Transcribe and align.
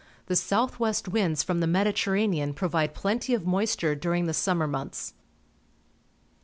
The 0.25 0.35
south 0.35 0.79
west 0.79 1.09
winds 1.09 1.43
from 1.43 1.59
the 1.59 1.67
Mediterranean 1.67 2.55
provide 2.55 2.95
plenty 2.95 3.35
of 3.35 3.45
moisture 3.45 3.93
during 3.93 4.25
the 4.25 4.33
summer 4.33 4.65
months. 4.65 5.13